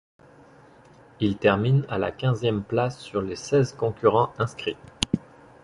[1.19, 4.75] Il termine à la quinzième place sur les seize concurrents inscrits.